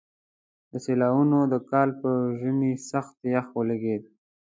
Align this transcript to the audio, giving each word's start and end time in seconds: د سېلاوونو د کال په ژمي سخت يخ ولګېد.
د 0.71 0.73
سېلاوونو 0.85 1.39
د 1.53 1.55
کال 1.69 1.89
په 2.01 2.09
ژمي 2.39 2.71
سخت 2.91 3.15
يخ 3.35 3.45
ولګېد. 3.57 4.03